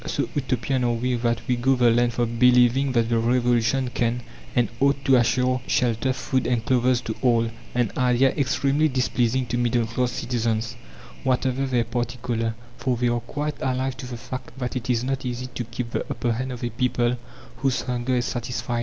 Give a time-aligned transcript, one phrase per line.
[0.07, 4.23] So Utopian are we that we go the length of believing that the Revolution can
[4.55, 9.59] and ought to assure shelter, food, and clothes to all an idea extremely displeasing to
[9.59, 10.75] middle class citizens,
[11.23, 15.03] whatever their party colour, for they are quite alive to the fact that it is
[15.03, 17.15] not easy to keep the upper hand of a people
[17.57, 18.79] whose hunger is satisfied.